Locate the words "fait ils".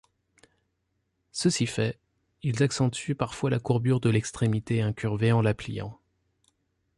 1.67-2.63